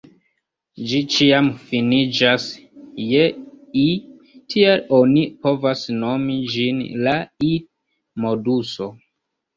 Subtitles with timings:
[0.91, 2.47] Ĝi ĉiam finiĝas
[3.09, 3.21] je
[3.81, 3.85] -i,
[4.55, 7.15] tial oni povas nomi ĝin „la
[7.53, 8.91] i-moduso.